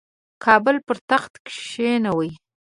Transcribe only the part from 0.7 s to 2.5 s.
پر تخت کښېنوي.